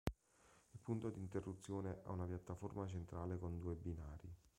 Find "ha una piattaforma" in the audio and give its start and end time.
2.05-2.87